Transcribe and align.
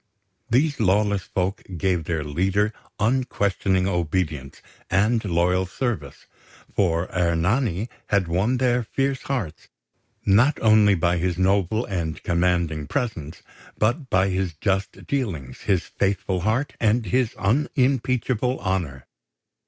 These 0.49 0.79
lawless 0.79 1.21
folk 1.21 1.61
gave 1.77 2.05
their 2.05 2.23
leader 2.23 2.73
unquestioning 2.99 3.87
obedience 3.87 4.59
and 4.89 5.23
loyal 5.23 5.67
service; 5.67 6.25
for 6.75 7.07
Ernani 7.13 7.87
had 8.07 8.27
won 8.27 8.57
their 8.57 8.81
fierce 8.81 9.21
hearts, 9.21 9.67
not 10.25 10.59
only 10.59 10.95
by 10.95 11.17
his 11.17 11.37
noble 11.37 11.85
and 11.85 12.23
commanding 12.23 12.87
presence, 12.87 13.43
but 13.77 14.09
by 14.09 14.29
his 14.29 14.55
just 14.55 15.05
dealings, 15.05 15.59
his 15.59 15.83
faithful 15.85 16.39
heart, 16.41 16.73
and 16.79 17.05
his 17.05 17.35
unimpeachable 17.35 18.59
honour. 18.59 19.05